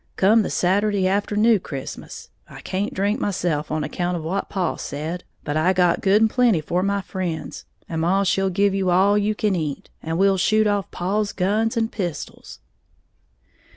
[0.15, 2.31] "Come the Saturday after New Christmas.
[2.49, 6.27] I can't drink myself, on account of what paw said; but I got good and
[6.27, 7.65] plenty for my friends.
[7.87, 9.91] And maw she'll give you all you can eat.
[10.01, 12.57] And we'll shoot off all paw's guns and pistols."